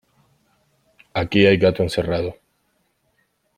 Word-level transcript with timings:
Aquí 1.13 1.45
hay 1.45 1.57
gato 1.57 1.83
encerrado. 1.83 2.33